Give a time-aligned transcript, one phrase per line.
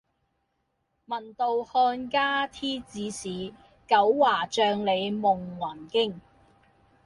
[1.07, 3.53] 聞道漢家天子使，
[3.87, 6.15] 九華帳里夢魂驚。